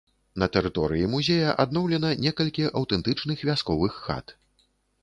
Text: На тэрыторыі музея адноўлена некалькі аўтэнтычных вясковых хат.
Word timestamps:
На 0.43 0.45
тэрыторыі 0.55 1.09
музея 1.15 1.53
адноўлена 1.65 2.09
некалькі 2.25 2.69
аўтэнтычных 2.83 3.47
вясковых 3.53 4.03
хат. 4.09 4.37